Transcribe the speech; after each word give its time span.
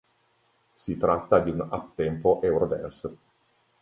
Si 0.73 0.97
tratta 0.97 1.37
di 1.37 1.51
una 1.51 1.65
"up-tempo" 1.69 2.41
eurodance. 2.41 3.17